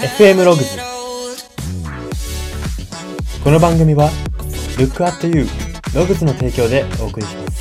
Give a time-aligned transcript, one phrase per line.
[0.00, 0.78] FM ログズ
[3.44, 4.08] この番組は
[4.78, 5.46] Look at You
[5.94, 7.60] ログズの提供でお送りします。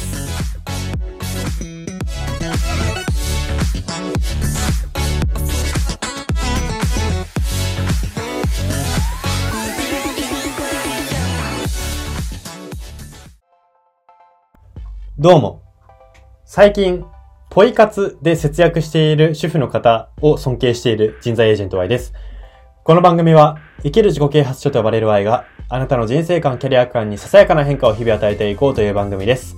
[15.17, 15.62] どうも。
[16.45, 17.03] 最近
[17.49, 22.13] ポイ活で節約している主婦の方を尊敬している人材エージェント Y です。
[22.84, 29.57] この番組は、生きる自己啓発書と呼ばれる Y が、あなたの人生観、キャリア観にささやかな変化を日々与えていこうという番組です。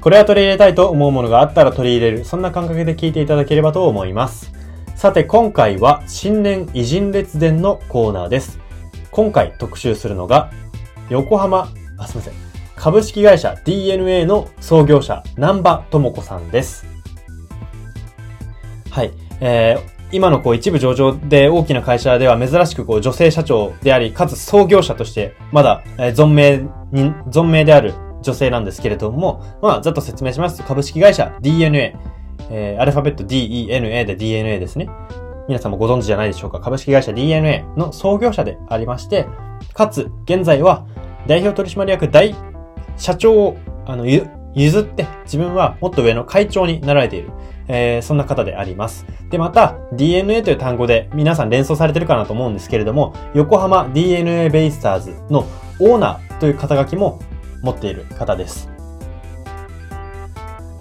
[0.00, 4.52] これは取り入れたいと思うものがあったら取り入れる、そんな感覚で聞いていただければと思います。
[4.96, 8.58] さて、今回は、新年偉人列伝のコーナーです。
[9.12, 10.50] 今回特集するのが、
[11.10, 12.34] 横浜、あ、すいません。
[12.74, 16.90] 株式会社 DNA の創業者、南波智子さんです。
[18.90, 19.12] はい。
[19.40, 26.58] えー、今のこう一部上場で大きな会社では珍しくこう女性社長であり、かつ創業者としてまだ、え、存命
[26.92, 31.96] に、存命である女性なんですけれども、まあ、ざっと説明しますと、株式会社 DNA、
[32.50, 34.88] えー、アルファベット DENA で DNA ですね。
[35.48, 36.60] 皆さんもご存知じゃないでしょうか。
[36.60, 39.26] 株式会社 DNA の創業者でありまして、
[39.74, 40.86] かつ、現在は
[41.26, 42.34] 代表取締役大
[42.96, 47.30] 社長を、あの、譲って、自分はもっと上の会長になられている。
[47.72, 49.06] えー、そんな方であります。
[49.30, 55.46] で、また、DNA という単語で皆さん連想されてるかなと思うんですけれども、横浜 DNA ベイスターズの
[55.78, 57.20] オーナーという肩書きも
[57.62, 58.68] 持っている方です。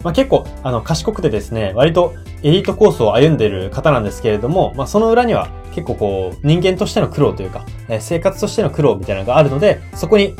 [0.04, 10.36] まあ、結構、あの、賢くてですね、割とエリートコースを歩んでいる方なんですけれども、まあ、その裏には結構こう、人間としての苦労というか、え、生活としての苦労みたいなのがあるので、そこに、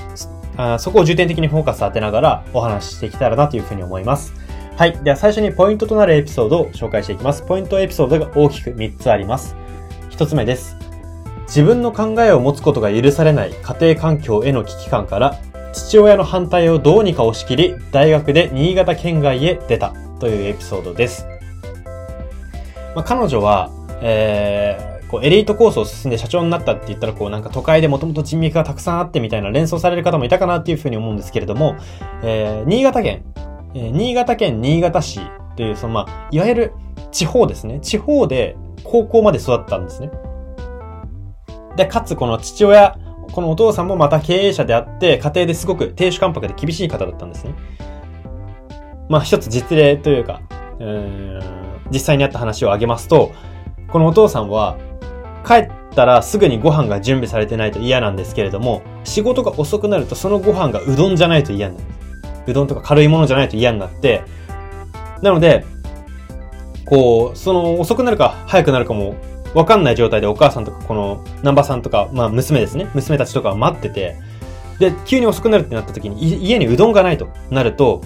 [0.58, 4.34] あそこを重点的にフォーカス当てながらお話ししていけたらなというふうに思います。
[4.80, 4.98] はい。
[5.04, 7.42] では最初にポイントとなるエピソードを紹介していきます。
[7.42, 9.54] ポイントエピソードが大きく3つあります。
[10.12, 10.78] 1つ目です。
[11.48, 15.38] 自分の考えを持つことが許されない家庭環境への危機感から、
[15.74, 21.28] 父親の反対をどうにか押し切り、大学で新潟県外へ出たというエピソードです。
[22.96, 23.72] まあ、彼女は、
[24.02, 31.76] えー、こうエリートコースを進んで社長になったって言ったら、こうなんか都会でもともと人脈がたくさんあってみたいな連想される方もいたかなっていうふうに思うんですけれども、
[32.24, 33.26] えー、新潟県
[33.74, 35.20] えー、新潟県新潟市
[35.56, 36.74] という、そのまあ、いわゆる
[37.12, 37.80] 地方ですね。
[37.82, 40.12] 地方で高校まで育ったんですね。
[41.76, 42.98] で、かつこの父親、
[43.32, 47.54] このお父さんもまた経営者であって、家庭ですごく亭主関白で厳しい方だったんですね。
[49.08, 50.42] まあ一つ実例というか、
[50.80, 51.60] うーん
[51.92, 53.32] 実際にあった話を挙げますと、
[53.92, 54.78] このお父さんは、
[55.46, 61.99] 帰ったらすぐにご飯が準備されてないと嫌なんですけれども、仕事が遅くなるとそのご飯がうどんじゃないと嫌なんです。
[62.50, 64.24] うどんとか軽いものじゃないと嫌になって、
[65.22, 65.66] なので、
[66.86, 69.16] こう、その遅くなるか早くなるかも
[69.54, 72.88] わかんない状態でお母さんとかこの南波さんとか、まあ娘ですね。
[72.94, 74.18] 娘たちとか待ってて、
[74.80, 78.02] で、急に遅くなるってなった時に家にうどんがないとなると、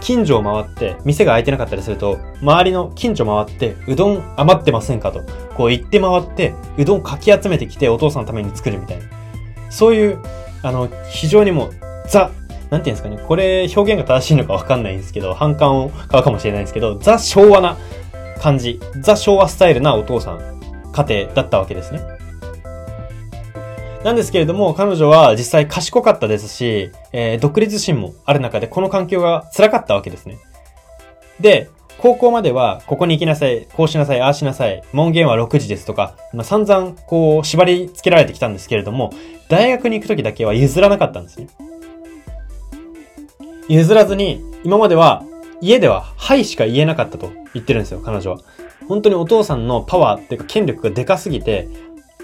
[0.00, 5.22] 近所を回って、店が開いてなかったりすると、周りの近所回って、うどん余ってませんかと、
[5.54, 9.04] こう行って回って、うどんかき集めてきてお父さんのために作るみたいな。
[9.70, 10.18] そういう、
[10.62, 11.70] あの、非常にもう
[12.08, 12.30] ザ
[12.70, 17.76] なんていうんですかね、これ表現が正しいのかわかんないんですけど、反感を買うかもしれないんですけど、ザ昭和な
[18.40, 20.60] 感じ、ザ昭和スタイルなお父さん、
[20.92, 22.00] 家庭だったわけですね。
[24.04, 30.38] なんですけれども、彼女は実際賢かったですし、えー、独立心もある中でこの環境が辛かったわけですね。
[31.40, 39.12] で、高校までは、ここに行きなさい、こうしなさい、ああしなさい、門限は6時ですとか、まあ、散々、こう、縛り付けられてきたんですけれども、
[39.48, 41.48] 大学に行くときだけは譲らなかったんですね。
[43.68, 45.24] 譲らずに、今までは
[45.60, 48.38] 家でははいしか言えなかったと言ってるんですよ、彼女は。
[48.88, 51.68] 本当にお父さんのパワーっていうか権力がでかすぎて、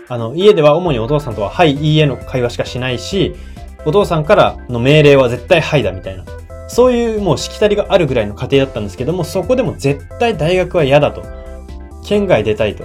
[0.09, 3.34] あの、家では主にお父さんとははい、いいえの会話しかしないし、
[3.84, 6.25] お父さんからの命令は絶対はいだみたいな。
[6.69, 11.23] そういうもうしきたりがあるぐらいの家庭だったんですけども、そこでも絶対大学は嫌だと。
[12.02, 12.85] 県外出たいと。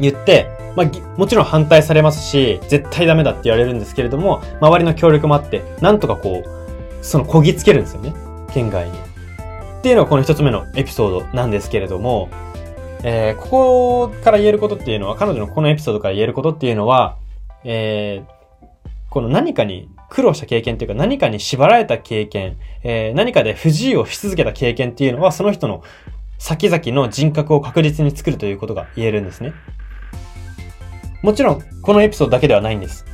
[0.00, 6.65] 言って、まあ、もちろん反対されますし、絶対ダメだって言われるんですけれども、周りの協力もあって、なんとかこう、
[7.06, 8.12] そのこぎつけるんですよね。
[8.52, 8.98] 県外に。
[8.98, 12.28] っていうのがこの一つ目のエピソードなんですけれども、
[13.04, 17.16] えー、ここから言えることっていうのは、彼女のこのエピソードから言えることっていうのは、
[17.62, 18.66] えー、
[19.08, 25.84] この何かに苦労した経験っていうか何かに縛られた経験、えー、何かで不自由をし続けた経験っていうのは、その人の
[26.38, 29.52] 先々の人格を確実に作るということが言えるんですね。
[31.22, 33.04] もちろん、このエピソードだけではないんです。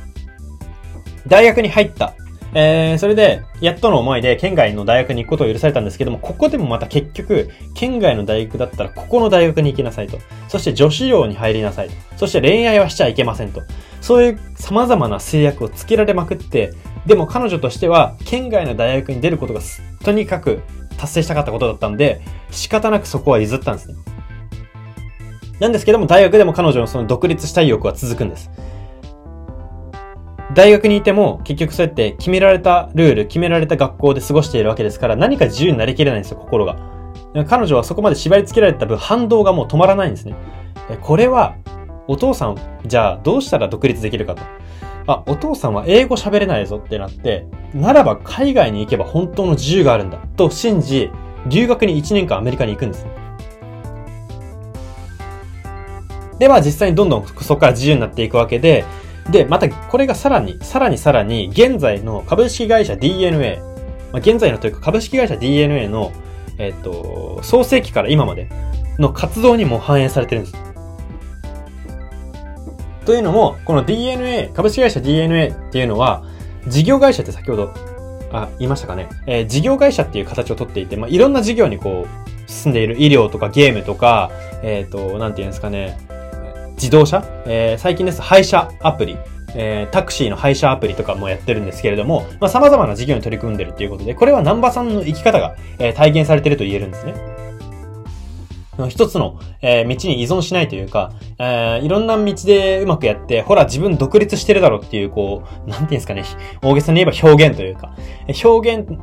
[1.27, 2.15] 大学に入った
[2.55, 10.19] えー、それで、やっとの思いで県外の大学に行くことを許されたんですけども、ここでもまた結局、県外の大学だったらここの大学に行きなさいと。
[10.47, 11.95] そして女子寮に入りなさいと。
[12.17, 13.63] そして恋愛はしちゃいけませんと。
[14.01, 16.73] そういう様々な制約をつけられまくって、
[17.07, 19.61] でも彼女としては、県外の大学に出ることが
[20.03, 20.61] とにかく
[20.97, 22.21] 達成したかったことだったんで、
[22.51, 23.95] 仕方なくそこは譲ったんですね。
[25.59, 28.51] なんですけども、大学でも彼女のその独立したい欲は続くんです。
[30.53, 36.77] 大学にいても結局そうやって決められたルール、決められた学校で過ごしているわけですから何か自由になりきれないんですよ、心が。
[37.47, 40.35] 彼女はそこまで縛り付けられた分反動がもう止まらないんですね。
[41.01, 41.55] これは、
[42.07, 44.43] お父さん、じゃあどうしたら独立できるかと。
[45.07, 51.09] あ、お父さんは英語喋れないぞってなって、ならば海外に行けば本当の自由があるんだと信じ、
[51.47, 53.07] 留学に1年間アメリカに行くんです。
[56.37, 58.85] で、まあ実際にどんどんそこから自由になっていくわけで、
[59.29, 63.61] で、またこれがさらに、さらにさらに、現在の株式会社 DNA、
[64.11, 66.11] まあ、現在のというか株式会社 DNA の、
[66.57, 68.49] えっ、と、創世期から今まで
[68.99, 70.63] の活動にも反映されてるんです。
[73.05, 76.23] というのも、この DNA、株式会社 DNA っていうのは、
[76.67, 77.73] 事業会社って先ほど、
[78.31, 79.09] あ、言いましたかね。
[79.25, 84.31] えー、事業会社っていう形をとっていて、まあ、いろんな事業にこう、進んでいる医療とかゲームとか、
[84.63, 85.97] えっ、ー、と、なんていうんですかね、
[86.75, 88.21] 自動車、えー、最近です。
[88.21, 89.17] 配車アプリ、
[89.55, 97.13] えー、タクシーの配車アプリとかもやってるんですけれども、まあ、様々な事業に取り組んでるっていうことで、これは南波さんの生き方が、えー、体現されてると言えるんですね。
[98.89, 106.23] 一つの、えー、道に依存しないというか、えー、いろんな道でうまくやって、ほら自分独立してるだろっていう、こう、なんていうんですかね、
[106.63, 107.95] 大げさに言えば表現というか、
[108.43, 108.97] 表現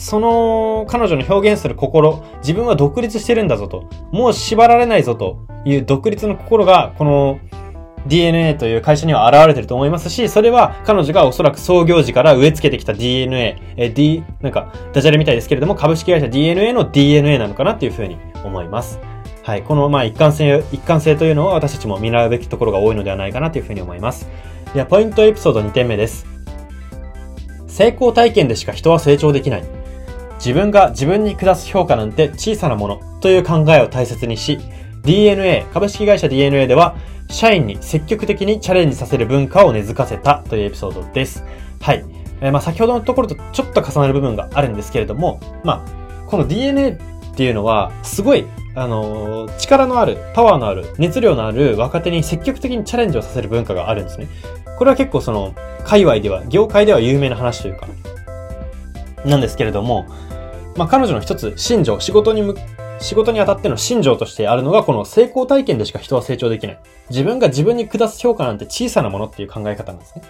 [0.00, 7.38] その彼女の表現する心、自分は独立してるんだぞと、もう縛られないぞという独立の心が、この
[8.06, 18.98] DNA という会社には現れてると思いますし、それは彼女がおそらく創業時から植え付けてきた DNA、え、D、なんか、ダジャレみたいですけれども、株式会社 DNA の DNA なのかなっていうふうに思います。
[19.42, 19.62] はい。
[19.62, 24.30] この、まあ、一貫性、一貫性というのは私たちも見習うべきところが多いのではないかなというふうに思います。
[24.72, 26.26] では、ポイントエピソード2点目です。
[27.66, 29.79] 成功体験でしか人は成長できない。
[30.40, 34.58] 自分が自分に下す評価なんて小さなものという考えを大切にし、
[35.02, 36.96] DNA、株式会社 DNA では、
[37.28, 41.44] 社員に積極的にチャレンジさせる文化を根付かせたというエピソードです。
[41.80, 42.04] はい。
[42.40, 54.26] えー、まあ先ほどのところとちょっと重なる部分があるんですけれども、まあ、この DNA っていうのは、すごい、あの、力のある、パワーのある、熱量のある若手に積極的にチャレンジをさせる文化があるんですね。
[54.78, 55.54] これは結構その、
[55.84, 57.86] 界隈では、業界では有名な話というか、
[59.24, 60.06] なんですけれども、
[60.80, 62.54] まあ、彼女の一つ、信条、仕事にむ、
[63.00, 66.80] 仕事にあたっての信条としてあるのが、この成功体験でしか人は成長できない。
[67.10, 70.22] 自分が自分に下す評価なんて小さなものっていう考え方なんですね。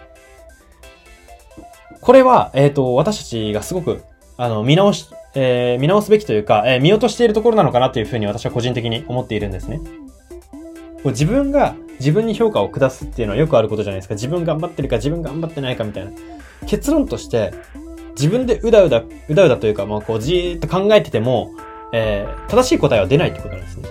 [2.01, 4.03] これは、えっ、ー、と、私たちがすごく、
[4.37, 9.81] あの、見直し、えー、見直すべきというか、えー、見落としているところなのかなというふうに私は個人的に思っているんですね。
[9.85, 14.15] こう自分が自分に評価を下すっていうのはよくあることじゃないですか。
[14.15, 16.11] 自分頑張ってるか自分頑張ってないかみたいな。
[16.67, 17.55] 結論として、
[18.21, 21.55] 自分でうだうだ、うだうだというか、まあこうじーっと考えてても、
[21.93, 23.89] えー、正しい答えは出ないってことなんですね。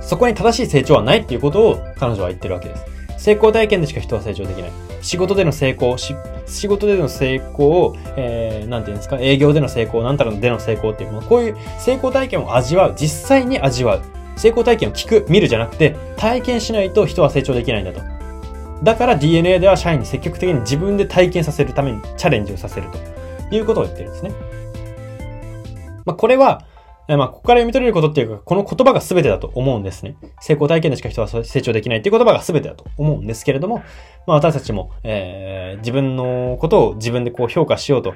[0.00, 2.84] そこに正しい成長はないっていうことを彼女は言ってるわけです。
[3.18, 4.70] 成功体験でしか人は成長できない。
[5.00, 6.14] 仕事での成功、仕
[6.68, 14.02] 事での成功を、えー、なんていうんですか、営業での成功、なんたらでの成功っていう、こういう成功体験を味わう、実際に味わう。
[14.36, 18.13] 成功体験を聞く、見るじゃなくて、体験しないと人は成長できないんだと。
[18.84, 22.88] だから DNA では社員に積極的に自分で体験させるためにチャレンジをさせる
[23.50, 24.32] ということを言ってるんですね。
[26.04, 26.66] まあ、これは、
[27.08, 30.16] まあ、ここから読み取れることっていうか、この言葉が全てだと思うんですね。
[30.40, 33.78] 成功体験でしか人は成長できないっていう言葉が全てだと思うんですけれども、
[34.26, 38.14] まあ、私たちも、えー、自分のことを自分でこう評価しようと。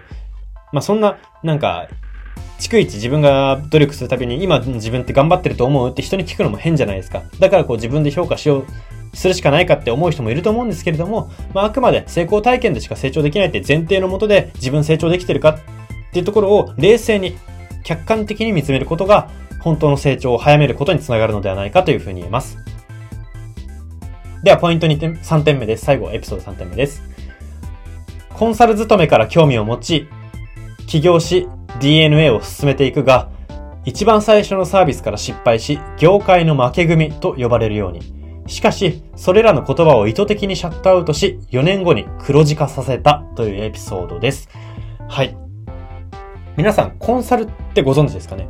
[0.73, 1.89] まあ、そんな、なんか、
[2.59, 7.23] 逐一自分が努力するたびに、今自分って頑張ってると思うって人に聞くのも変じゃないですか。
[7.39, 15.59] だからこう自分で評価しようするしかないかって思う人もいると思うんですけれども、まあ、あくまで成功体験でしか成長できないって前提のもとで自分成長できてるかっ
[16.13, 17.37] ていうところを冷静に、
[17.85, 22.59] 客観的に見つめることが本当の成長を早めることにつながるのではないかというふうに言えます。
[24.43, 25.85] では、ポイント2点、3点目です。
[25.85, 27.03] 最後、エピソード3点目です。
[28.31, 30.09] コンサル勤めから興味を持ち、
[30.87, 31.49] 起業し、
[31.81, 33.29] DeNA を進めていくが、
[33.85, 38.01] 一番最初のサービスから失敗し、業界の負け組と呼ばれるように、
[38.47, 44.49] しかし、それらの言葉を意図的にシャットアウトし、4年後に黒字化させたというエピソードです。
[45.09, 45.37] はい。
[46.57, 48.49] 皆さん、コンサルってご存知ですかね？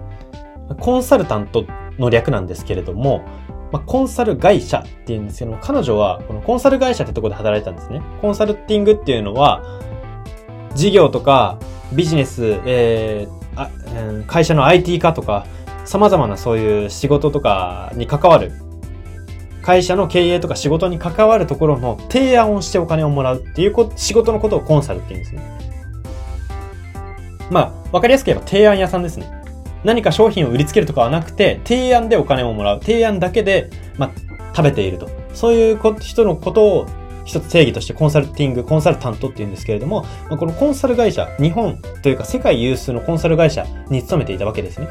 [0.81, 1.65] コンサルタント
[1.99, 3.23] の略なんですけれども、
[3.71, 8.01] まあ、コンサル会社って言うんですけども、彼女はこのコンサル会社ってとこで働いたんですね。
[8.23, 9.63] コンサルティングっていうのは、
[10.75, 11.59] 事業とか
[11.93, 13.71] ビジネス、えー、あ
[14.27, 15.47] 会社の IT 化とか、
[15.85, 18.53] 様々なそういう仕事とかに関わる、
[19.63, 25.59] 会社の経営とか仕事に関わるところの提案をしてお金をもらうっていうこ仕事のことをコンサルって言うんですね。
[27.51, 29.31] まあ、わかりやすく言えば提案屋さんですね。
[29.85, 32.81] 何か商品を売りつけるとかはなくて、提案でお金をもらう。
[32.81, 34.11] 提案だけで、まあ、
[34.55, 35.09] 食べていると。
[35.35, 36.87] そういう人のことを
[37.29, 44.89] 一つ定義としてコンサルティング、コンサルタントって言うんですけれども、ま、このコンサル会社、日本というか世界有数のコンサル会社に勤めていたわけですね。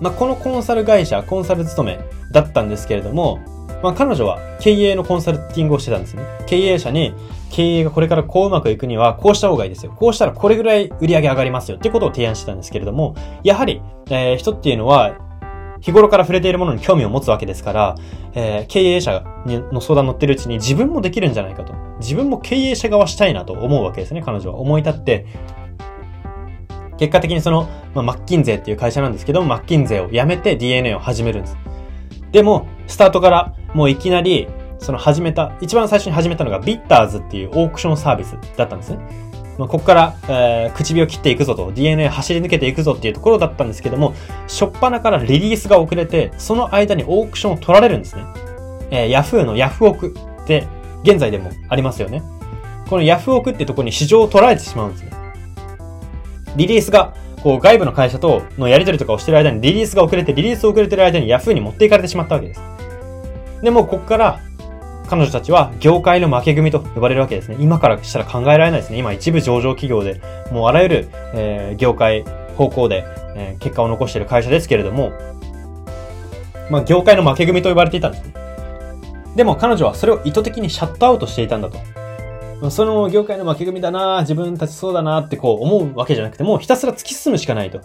[0.00, 1.98] まあ、このコンサル会社、コンサル勤め
[2.30, 3.40] だったんですけれども、
[3.82, 6.22] まあ、彼女は経営のコンサルティングをしてたんですね。
[6.46, 7.12] 経営者に、
[7.50, 9.92] 経営がこれからこううまくいくには、こうした方がいいですよ。
[9.96, 11.76] こうしたらこれぐらい売り上げ上がりますよ。
[11.76, 15.25] ってことを提案してたんですけれども、やはり、えー、人っていうのは、
[15.80, 17.94] 日頃から触れているものに興味を持つわけですから、
[18.34, 21.74] えー、経営者の相談乗ってるうちに自分もできるんじゃないかと。
[22.00, 24.58] 自分も経営者側したいなと思うわけですね、彼女は。
[24.58, 25.26] 思い立って、
[26.98, 31.56] 結果的にその、まあ、マッキンゼーっていう会社なんですけどマッキンゼーを辞めて DNA を始めるんです。
[32.32, 38.98] でも、スタートからもういきなり、その始めた、一番最初に始めたのがビッターズっていうオークションサービスだったんですね。
[39.58, 44.14] まあ、ここから、えー、唇を切っていくぞと、DNA 走り抜けていくぞっていうところだったんですけども、
[44.48, 48.24] 初っ端からリリースが遅れて、その間にオークションを取られるんですね。
[48.90, 50.66] えー、Yahoo のヤフオクって
[51.02, 52.22] 現在でもありますよね。
[52.88, 55.10] このヤフオクってとこに市場を取られてしまうんですね。
[56.56, 62.62] リリースが、こう外部の会社とのやり取りとかをしてる間にリリースが遅れて、リリース遅れてる間に Yahoo に持っていかれてしまったわけです。
[63.62, 64.40] でも、ここから
[65.06, 67.56] 彼女たちは業界の負け組と呼ばれるわけですね。
[67.60, 68.98] 今からしたら考えられないですね。
[68.98, 70.20] 今一部上場企業で、
[70.50, 72.24] もうあらゆる、えー、業界
[72.56, 75.12] 方向で、えー、結果を残している会社ですけれども、
[76.70, 78.34] まあ業界の負け組と呼ばれていたんですね。
[79.36, 82.70] でも彼女はそれを意図的にシャットアウトしていたんだと。
[82.70, 87.80] その業界の負け組だな自分たちそうだなってこう思うわけじゃなくて、もうひたすら突き進むしかないと。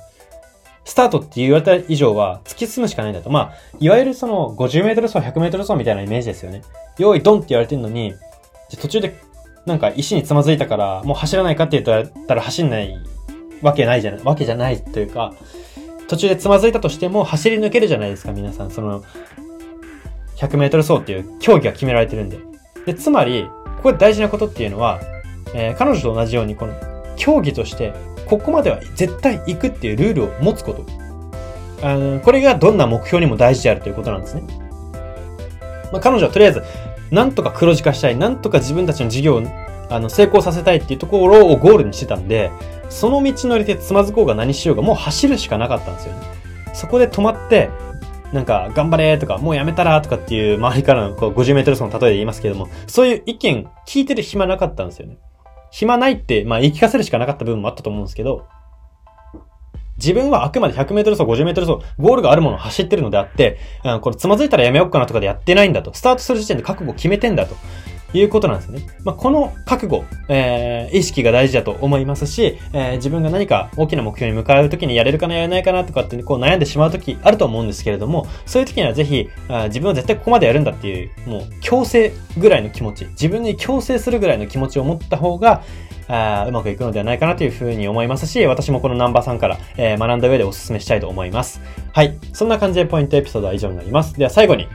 [0.83, 3.29] スタートって言われた以上は突き進むしかないんだと。
[3.29, 6.63] まあ、いわゆるその50メートル走、100メートル走みたいなイメージですよね。
[6.97, 8.13] 用意ドンって言われてるのに、
[8.79, 9.15] 途中で
[9.65, 12.95] なんか石につまずいたからもう走らないかって言ったら走んない
[13.61, 15.33] わけないじゃない、わけじゃないというか、
[16.07, 18.71] 途中でつまずいたとしても走り抜けるじゃないですか、皆さん。
[18.71, 19.03] その、
[20.37, 22.39] 100メートル走っていう競技が決められてるんで。
[22.85, 23.45] で、つまり、
[23.77, 24.99] ここで大事なことっていうのは、
[25.53, 26.73] えー、彼女と同じように、この、
[27.15, 27.93] 競技として、
[28.31, 30.85] ここまでは絶対行くっていうルールを持つこと。
[31.85, 34.43] あの、これがどんな目標にも大事であるということなんですね。
[35.91, 36.63] まあ、彼女はとりあえず、
[37.11, 39.43] なんとか黒字化したい、なんとか自分たちの事業を
[39.89, 42.51] あの成功させたいっていうところをゴールにしてたんで、
[42.89, 46.21] その道のりでつまずこうが何しようがもう走るしかなかったんですよね。
[46.73, 47.69] そこで止まって、
[48.31, 55.17] なんか、頑張れとか、もうやめたらとかっていう周りからのこう50メートル走の例えで言いますけども、そういう意見聞いてる暇なかったんですよね。
[55.71, 58.45] 暇ないって、まあ言い聞かせるしかなかった部分もあったと思うんですけど、
[59.97, 65.93] 自分はあくまで100メートル走、50メートル走、ゴールがあるものを走ってるのであって、うん、これつまずいたらやめようかなとかでやってないんだと。
[65.93, 67.55] スタートする時点で覚悟決めてんだと。
[68.13, 68.81] いうことなんですね。
[69.03, 85.63] まあ、この覚悟、えー、意識が大事だと思いますし、えー、自分が何か大きな目標に向かうときにやれるかな、やれないかなとかって、こう悩んでしまうときあると思うんですけれども、そういうときにはぜひあ、自分は絶対ここまでやるんだっていう、もう強制ぐらいの気持ち、自分に強制するぐらいの気持ちを持った方が、
[86.07, 91.61] あうまくいくのではないかなというふうに思いますし、私もこのナンバーさんから、えー、学んだ上でお勧めしたいと思います。
[91.93, 92.17] はい。
[92.33, 94.17] そんな感じでポイントエピソードは以上になります。
[94.17, 94.67] では最後に、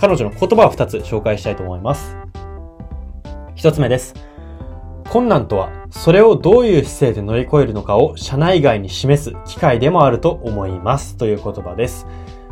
[0.00, 2.16] 彼女の言葉を2つ紹介したいと思います。
[3.56, 4.14] 1つ目です。
[5.10, 11.16] 困難とは、それをどういう姿勢で乗り越えるのかを社内外に示す機会でもあると思います。
[11.16, 12.06] という言葉です。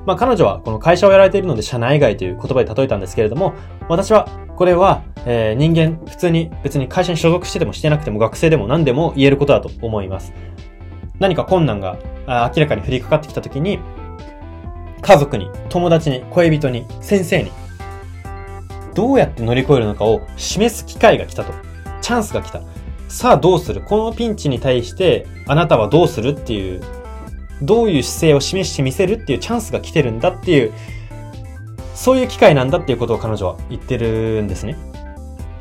[0.06, 3.54] まあ彼女はこの会社をやられているので社内外という言葉で例えたんですけれども、
[3.88, 10.32] 私はこれは、えー、人間普通に別に会社に所属しててもしてなくても学生でも何でも言えることだと思います。
[11.18, 13.78] 何か困難が明らかに降りかかってきた時に、
[15.02, 17.50] 家族に、友達に、恋人に、先生に、
[18.94, 21.52] どうやって乗り越えるのかを示す機会が来たと。
[22.00, 22.60] チャンスが来た。
[23.08, 23.80] さあどうする？
[23.82, 26.82] このピンチに対してあなたはどうするっていう、
[27.62, 30.72] どういう姿勢を示してみせるっていうチャンスが来てるんだっていう、
[31.94, 34.76] そういう機会なんだっていうことを彼女は言ってるんですね。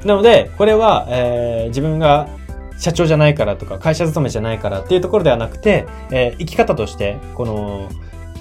[0.05, 2.29] なので、これは、えー、自分が
[2.77, 7.89] 社長じゃないからとか、会社勤めじゃないからっていうところではなくて、えー、生き方として、この、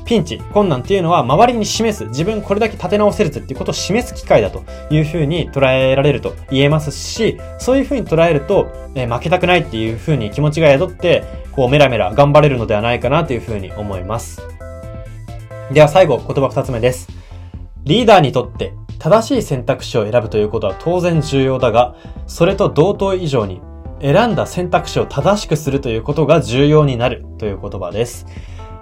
[0.08, 14.40] ピンチ、困難っていうのは周りに示す、自分これだけ立て直せるぜっていうことを示す機会だというふうに捉えられると言えますし、そういうふうに捉えると、えー、負けたくないっていうふうに気持ちが宿って、こうメラメラ頑張れるのではないかなというふうに思います。
[15.72, 17.08] では最後、言葉二つ目です。
[17.84, 21.96] リーダーにとって正しい選択肢を選ぶということは当然重要だが、
[22.26, 23.60] それと同等以上に
[24.00, 28.24] 選んだ選択肢を正しくするということが重要になるという言葉です。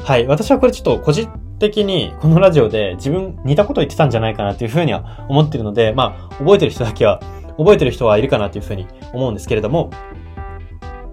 [0.06, 0.26] はい。
[0.28, 7.18] 私はこれちょっと個人的にこのラジオで自分似たこと言ってたんじゃないかなっていうふうには思ってるので、まあ、覚えてる人だけは、
[7.58, 9.90] 覚えてる人はいるかなっていうふうに思うんですけれども、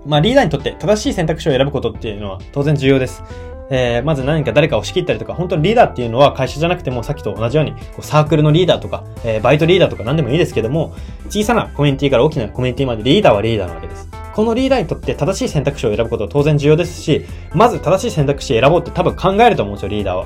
[0.05, 3.23] まあ、リーダーにとって正しい選択肢を選ぶことっていうのは当然重要です。
[3.71, 10.93] えー、まず何か誰かを仕切ったりとか、本当にリーダーっていうのは会社じゃなくてもさっきと同じように、こうサークルのリーダーとか、えー、バイトリーダーとか何でもいいですけども、
[11.29, 14.23] 小さなコミュニティから大きなコミュニティまでリーダーはリーダーなわけです。
[14.34, 20.25] このリーダーにとって正しい選択肢を選ぶことは当然重要ですし、まず正しい選択肢選ぼうって多分考えると思うんですよ、リーダーは。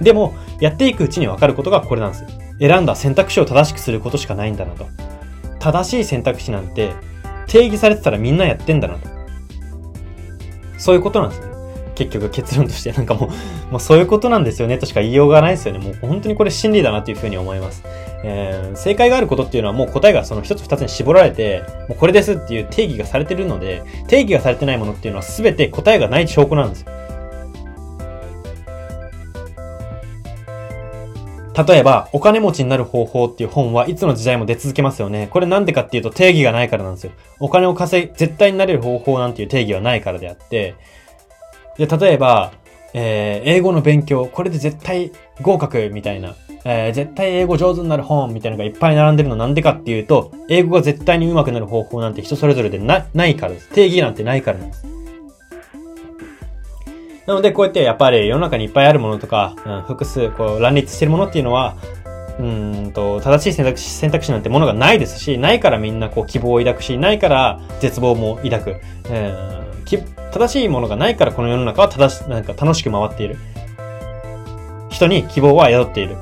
[0.00, 2.28] でも、やっていくうちに分かることがこれなんですよ。
[2.58, 4.86] 選んだ選択肢を正しくすることしかないんだなと。
[5.58, 6.92] 正しい選択肢なんて、
[7.46, 9.08] 定義されてたらみんなやってんだなと。
[10.78, 11.46] そういうことなんですね。
[11.94, 13.28] 結局結論としてなんかも
[13.68, 15.80] う、もうそういうことなんですよねとしか言いようがないですよね。
[15.80, 17.82] もう本当にこれ真理だなっていうふうに思います。
[18.28, 26.88] えー、正解があることっていうのはもう答えがその一つ二つに絞られて、もうこれですっていう定義がされてるので、定義がされてないものっていうのは全て答えがない証拠なんですよ。
[31.68, 35.28] 例えば、お金持ちになる方法っていう本はいつの時代も出続けますよね。
[35.30, 37.12] これなんでかっていうと定義がないからなんですよ。
[37.38, 40.74] お金を稼い、絶対になれる方法なんていう定義はないからであって、
[41.78, 42.52] で、例えば、
[42.92, 46.34] えー、英語の勉強、これで絶対合格みたいな、
[46.68, 53.68] えー、絶対英語上手になる本みたいなのがいっぱい並んでるのなんでかっていうと、英語が絶対に上手くなる方法なんて人それぞれでな、ないからです。
[53.68, 54.84] 定義なんてないからです。
[57.24, 61.76] なので、こうやってやっぱり世の中にいっぱいあるものとか、うん、複数、こう、乱立してるものっていうのは、
[62.40, 68.80] うんと、正しい選択肢、選択肢なんてものがないですし、ないからみんなこう希望を抱くし、ないから絶望も抱く。
[69.08, 73.36] えー、正しいものがないからこの世の中は正し、なんか楽しく回っている。
[74.90, 76.16] 人に希望は宿っている。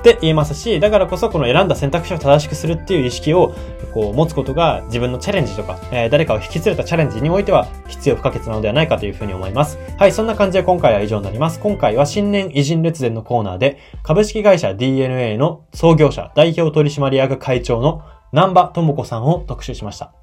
[0.00, 3.54] って言えますし、だからこそこの選んだ選択肢を正しくするっていう意識を
[3.92, 9.78] こう持つことが自分のチャレンジとか、えー、誰かを引き連れたチャレンジにおいては必要不可欠なのではないかというふうに思います。
[9.98, 11.60] はい、そんな感じで今回は以上になります。
[11.60, 20.19] 今回は新年偉人列伝のコーナーで株式会社 DNA の創業者代表取締役会長の南波智子さんを特集しました。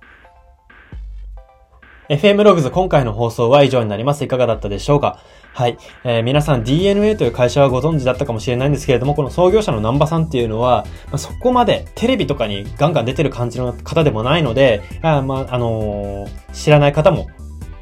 [2.10, 4.24] FM ログズ今回の放送は以上になります。
[4.24, 5.20] いかがだったでしょうか？
[5.54, 5.78] はい。
[6.06, 17.28] えー、皆さん DNA という会社はご存知だったかもしれないんですけれども、この創業者の南波さんっていうのは、まあ、そこまでテレビとかにガンガン出てる感じの方でもないので、あまあ、あのー、知らない方も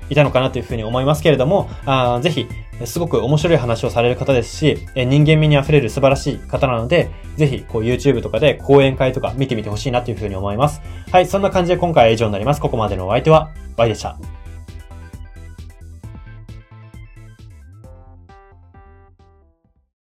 [0.09, 2.47] いたのかなというふうに思いますけれども、あぜひ、
[2.83, 10.81] すごく面白い話をされる方ですし、人間味に溢れる素晴らしい方なので、ぜひ、こう YouTube とかで講演会とか見てみてほしいなというふうに思います。
[11.11, 12.61] はい、そんな感じで今回は以上になります。
[12.61, 14.17] ここまでのお相手は、Y でした。